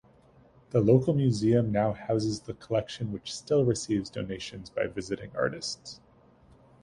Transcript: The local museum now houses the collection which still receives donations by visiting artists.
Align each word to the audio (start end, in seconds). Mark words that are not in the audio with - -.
The 0.71 0.81
local 0.81 1.13
museum 1.13 1.71
now 1.71 1.91
houses 1.93 2.39
the 2.39 2.55
collection 2.55 3.11
which 3.11 3.31
still 3.31 3.63
receives 3.65 4.09
donations 4.09 4.71
by 4.71 4.87
visiting 4.87 5.29
artists. 5.35 6.01